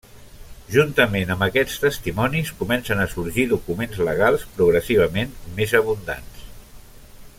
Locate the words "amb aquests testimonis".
1.33-2.49